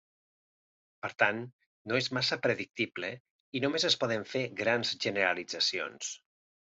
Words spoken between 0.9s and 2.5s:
Per tant no és massa